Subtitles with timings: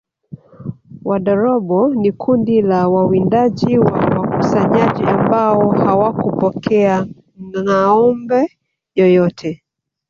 [1.09, 7.07] Wadorobo ni kundi la wawindaji na wakusanyaji ambao hawakupokea
[7.45, 8.41] ngâombe
[8.95, 9.63] yoyote